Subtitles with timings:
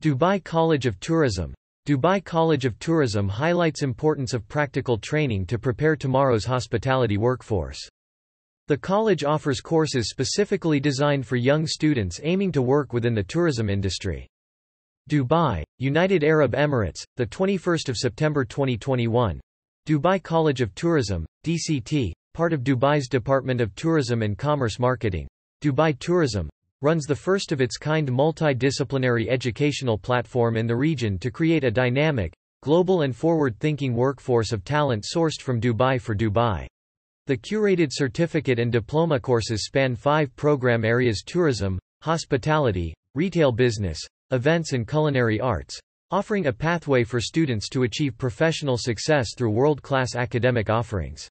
[0.00, 1.52] Dubai College of Tourism
[1.84, 7.80] Dubai College of Tourism highlights importance of practical training to prepare tomorrow's hospitality workforce.
[8.68, 13.68] The college offers courses specifically designed for young students aiming to work within the tourism
[13.68, 14.28] industry.
[15.10, 19.40] Dubai, United Arab Emirates, the 21st of September 2021.
[19.88, 25.26] Dubai College of Tourism, DCT, part of Dubai's Department of Tourism and Commerce Marketing.
[25.60, 26.48] Dubai Tourism
[26.80, 31.70] runs the first of its kind multidisciplinary educational platform in the region to create a
[31.70, 32.32] dynamic,
[32.62, 36.66] global and forward-thinking workforce of talent sourced from Dubai for Dubai.
[37.26, 43.98] The curated certificate and diploma courses span five program areas tourism, hospitality, retail business,
[44.30, 45.78] events and culinary arts,
[46.10, 51.28] offering a pathway for students to achieve professional success through world-class academic offerings.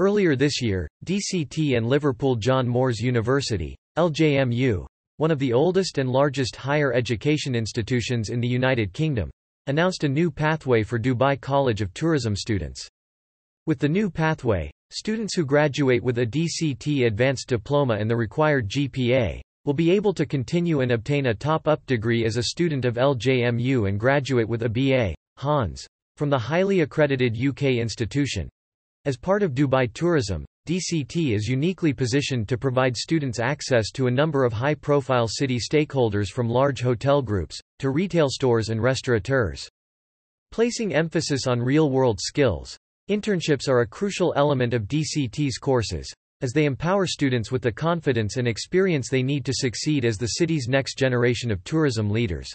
[0.00, 4.86] Earlier this year, DCT and Liverpool John Moores University, LJMU,
[5.18, 9.28] one of the oldest and largest higher education institutions in the United Kingdom,
[9.66, 12.88] announced a new pathway for Dubai College of Tourism students.
[13.66, 18.70] With the new pathway, students who graduate with a DCT advanced diploma and the required
[18.70, 22.94] GPA, will be able to continue and obtain a top-up degree as a student of
[22.94, 28.48] LJMU and graduate with a BA, Hons, from the highly accredited UK institution.
[29.06, 34.10] As part of Dubai Tourism, DCT is uniquely positioned to provide students access to a
[34.10, 39.66] number of high-profile city stakeholders from large hotel groups, to retail stores and restaurateurs.
[40.52, 42.76] Placing emphasis on real-world skills,
[43.08, 48.36] internships are a crucial element of DCT's courses, as they empower students with the confidence
[48.36, 52.52] and experience they need to succeed as the city's next generation of tourism leaders.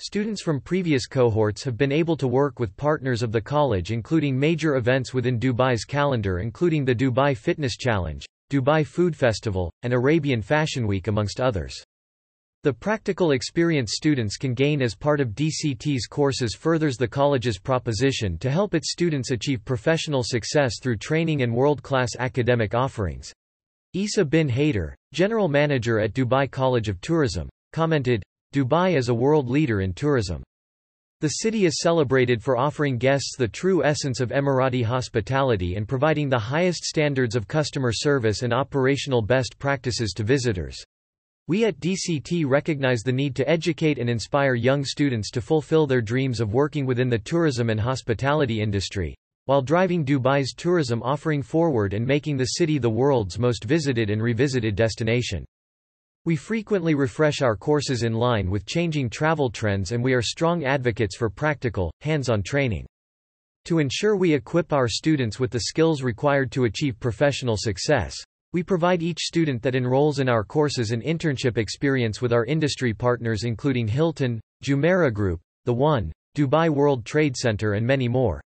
[0.00, 4.38] Students from previous cohorts have been able to work with partners of the college including
[4.38, 10.40] major events within Dubai's calendar including the Dubai Fitness Challenge, Dubai Food Festival, and Arabian
[10.40, 11.74] Fashion Week amongst others.
[12.62, 18.38] The practical experience students can gain as part of DCT's courses furthers the college's proposition
[18.38, 23.32] to help its students achieve professional success through training and world-class academic offerings.
[23.94, 28.22] Isa bin Haider, general manager at Dubai College of Tourism, commented,
[28.54, 30.42] Dubai is a world leader in tourism.
[31.20, 36.30] The city is celebrated for offering guests the true essence of Emirati hospitality and providing
[36.30, 40.82] the highest standards of customer service and operational best practices to visitors.
[41.46, 46.00] We at DCT recognize the need to educate and inspire young students to fulfill their
[46.00, 51.92] dreams of working within the tourism and hospitality industry, while driving Dubai's tourism offering forward
[51.92, 55.44] and making the city the world's most visited and revisited destination.
[56.28, 60.62] We frequently refresh our courses in line with changing travel trends and we are strong
[60.62, 62.84] advocates for practical, hands-on training.
[63.64, 68.14] To ensure we equip our students with the skills required to achieve professional success,
[68.52, 72.92] we provide each student that enrolls in our courses an internship experience with our industry
[72.92, 78.42] partners including Hilton, Jumeirah Group, The One, Dubai World Trade Center and many more.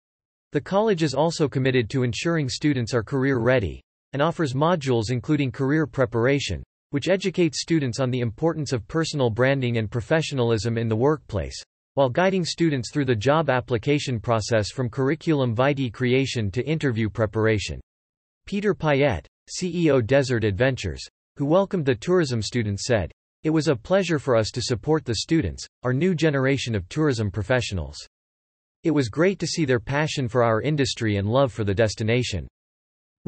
[0.51, 3.81] The college is also committed to ensuring students are career-ready,
[4.12, 9.77] and offers modules including career preparation, which educates students on the importance of personal branding
[9.77, 11.61] and professionalism in the workplace,
[11.94, 17.79] while guiding students through the job application process from curriculum vitae creation to interview preparation.
[18.45, 21.05] Peter Payette, CEO Desert Adventures,
[21.35, 23.11] who welcomed the tourism students said,
[23.44, 27.31] It was a pleasure for us to support the students, our new generation of tourism
[27.31, 27.97] professionals.
[28.83, 32.47] It was great to see their passion for our industry and love for the destination.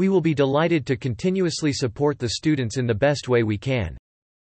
[0.01, 3.95] We will be delighted to continuously support the students in the best way we can.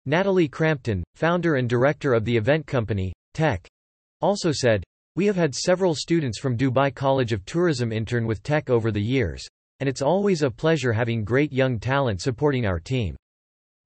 [0.06, 3.66] Natalie Crampton, founder and director of the event company, Tech,
[4.20, 4.84] also said,
[5.16, 9.02] We have had several students from Dubai College of Tourism intern with Tech over the
[9.02, 9.48] years
[9.80, 13.16] and it's always a pleasure having great young talent supporting our team.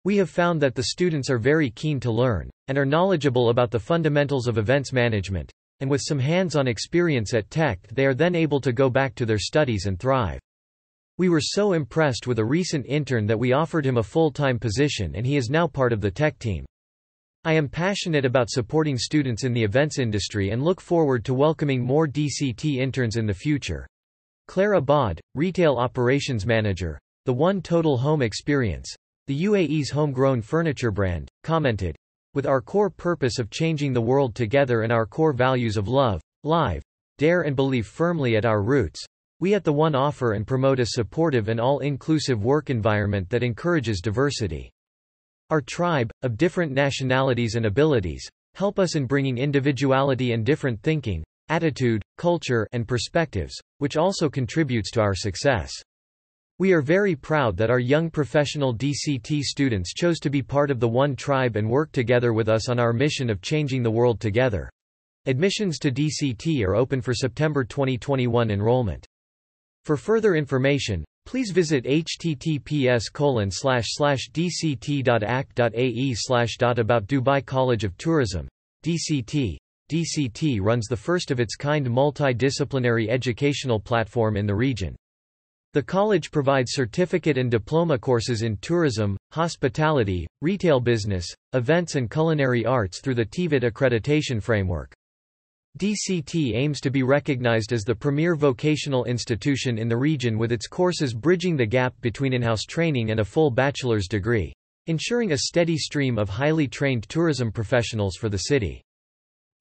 [0.04, 3.70] We have found that the students are very keen to learn, and are knowledgeable about
[3.70, 8.34] the fundamentals of events management, and with some hands-on experience at Tech they are then
[8.34, 10.40] able to go back to their studies and thrive.
[11.20, 15.14] We were so impressed with a recent intern that we offered him a full-time position
[15.14, 16.64] and he is now part of the Tech team.
[17.44, 21.82] I am passionate about supporting students in the events industry and look forward to welcoming
[21.84, 23.86] more DCT interns in the future.
[24.48, 28.90] Clara Abad, Retail Operations Manager, The One Total Home Experience,
[29.26, 31.96] the UAE's homegrown furniture brand, commented,
[32.32, 36.22] With our core purpose of changing the world together and our core values of love,
[36.44, 36.82] live,
[37.18, 39.04] dare and believe firmly at our roots,
[39.40, 44.02] we at The One offer and promote a supportive and all-inclusive work environment that encourages
[44.02, 44.70] diversity.
[45.48, 51.24] Our tribe, of different nationalities and abilities, help us in bringing individuality and different thinking,
[51.48, 55.72] attitude, culture, and perspectives, which also contributes to our success.
[56.58, 60.80] We are very proud that our young professional DCT students chose to be part of
[60.80, 64.20] the One Tribe and work together with us on our mission of changing the world
[64.20, 64.68] together.
[65.24, 69.06] Admissions to DCT are open for September 2021 enrollment.
[69.84, 73.04] For further information, please visit https
[74.32, 76.14] dct.act.ae
[76.78, 78.48] about Dubai College of Tourism.
[78.84, 79.56] DCT.
[79.90, 84.96] DCT runs the first of its kind multidisciplinary educational platform in the region.
[85.72, 92.66] The college provides certificate and diploma courses in tourism, hospitality, retail business, events and culinary
[92.66, 94.92] arts through the TVET accreditation framework.
[95.78, 100.66] DCT aims to be recognized as the premier vocational institution in the region with its
[100.66, 104.52] courses bridging the gap between in-house training and a full bachelor's degree,
[104.88, 108.82] ensuring a steady stream of highly trained tourism professionals for the city.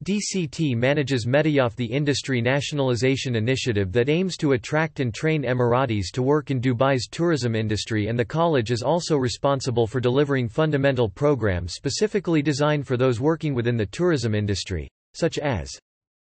[0.04, 6.24] DCT manages Medayaf the industry nationalization initiative that aims to attract and train Emiratis to
[6.24, 11.74] work in Dubai's tourism industry and the college is also responsible for delivering fundamental programs
[11.74, 15.70] specifically designed for those working within the tourism industry, such as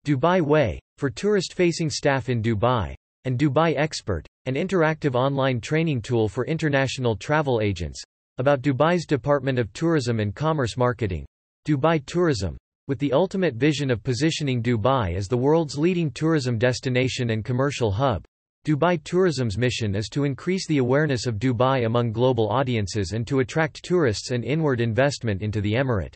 [0.06, 6.28] Dubai Way, for tourist-facing staff in Dubai, and Dubai Expert, an interactive online training tool
[6.28, 8.02] for international travel agents,
[8.38, 11.26] about Dubai's Department of Tourism and Commerce Marketing,
[11.66, 12.56] Dubai Tourism,
[12.86, 17.90] with the ultimate vision of positioning Dubai as the world's leading tourism destination and commercial
[17.90, 18.24] hub,
[18.64, 23.40] Dubai Tourism's mission is to increase the awareness of Dubai among global audiences and to
[23.40, 26.14] attract tourists and inward investment into the emirate.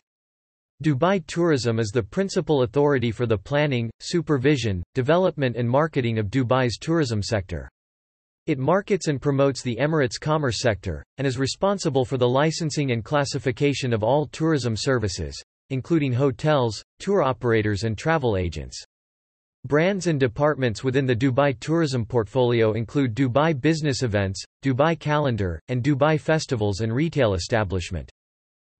[0.83, 6.77] Dubai Tourism is the principal authority for the planning, supervision, development and marketing of Dubai's
[6.77, 7.69] tourism sector.
[8.47, 13.01] It markets and promotes the Emirates commerce sector, and is responsible for the licensing and
[13.01, 18.83] classification of all tourism services, including hotels, tour operators and travel agents.
[19.63, 25.81] Brands and departments within the Dubai tourism portfolio include Dubai Business Events, Dubai Calendar, and
[25.81, 28.11] Dubai Festivals and Retail Establishment.